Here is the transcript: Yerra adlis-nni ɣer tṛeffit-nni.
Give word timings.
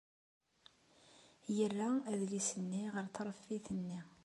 Yerra 1.55 1.89
adlis-nni 2.11 2.83
ɣer 2.95 3.05
tṛeffit-nni. 3.15 3.99